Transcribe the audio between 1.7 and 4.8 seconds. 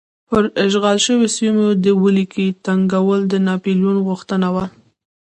د ولکې ټینګول د ناپلیون غوښتنه وه.